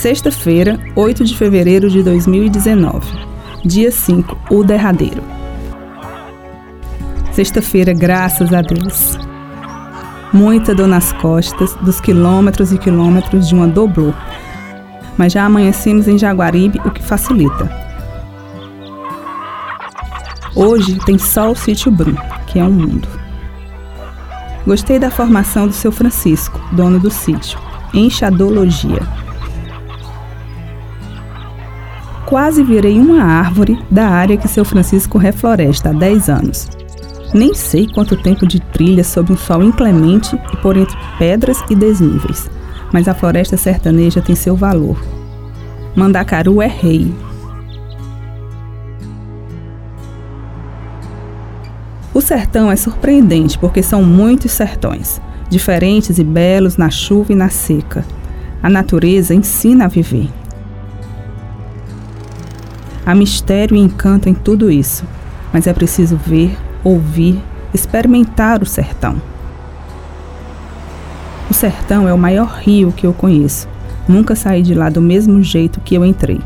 [0.00, 3.04] Sexta-feira, 8 de fevereiro de 2019.
[3.64, 5.20] Dia 5, o derradeiro.
[7.32, 9.18] Sexta-feira, graças a Deus.
[10.32, 14.14] Muita dor nas costas, dos quilômetros e quilômetros de uma doblô.
[15.16, 17.68] Mas já amanhecemos em Jaguaribe, o que facilita.
[20.54, 22.14] Hoje tem só o sítio Brum,
[22.46, 23.08] que é um mundo.
[24.64, 27.58] Gostei da formação do seu Francisco, dono do sítio.
[27.92, 29.02] Enxadologia.
[32.28, 36.68] Quase virei uma árvore da área que seu Francisco refloresta há 10 anos.
[37.32, 41.74] Nem sei quanto tempo de trilha sob um sol inclemente e por entre pedras e
[41.74, 42.46] desníveis,
[42.92, 45.02] mas a floresta sertaneja tem seu valor.
[45.96, 47.14] Mandacaru é rei.
[52.12, 57.48] O sertão é surpreendente porque são muitos sertões, diferentes e belos na chuva e na
[57.48, 58.04] seca.
[58.62, 60.28] A natureza ensina a viver.
[63.08, 65.02] Há mistério e encanto em tudo isso,
[65.50, 67.42] mas é preciso ver, ouvir,
[67.72, 69.16] experimentar o sertão.
[71.50, 73.66] O sertão é o maior rio que eu conheço.
[74.06, 76.38] Nunca saí de lá do mesmo jeito que eu entrei.